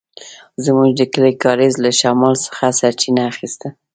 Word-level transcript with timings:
زموږ 0.65 0.89
د 0.95 1.01
کلي 1.13 1.33
کاریز 1.43 1.73
له 1.85 1.91
شمال 1.99 2.35
څخه 2.45 2.65
سرچينه 2.79 3.21
اخيسته. 3.31 3.67